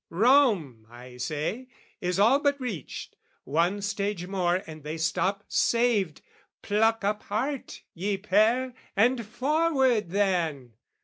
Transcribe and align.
Rome, 0.09 0.87
I 0.89 1.17
say, 1.17 1.67
Is 1.99 2.17
all 2.17 2.39
but 2.39 2.59
reached; 2.59 3.15
one 3.43 3.83
stage 3.83 4.25
more 4.25 4.63
and 4.65 4.81
they 4.83 4.97
stop 4.97 5.43
Saved: 5.47 6.23
pluck 6.63 7.03
up 7.03 7.21
heart, 7.21 7.83
ye 7.93 8.17
pair, 8.17 8.73
and 8.95 9.23
forward, 9.23 10.09
then! 10.09 10.73